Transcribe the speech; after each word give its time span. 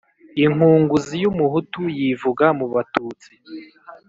Inkunguzi 0.43 1.15
y’umuhutu 1.23 1.81
yivuga 1.97 2.45
mu 2.59 2.65
batutsi. 2.73 3.31